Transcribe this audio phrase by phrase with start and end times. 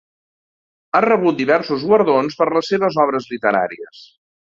[0.93, 4.05] Ha rebut diversos guardons per les seves obres literàries.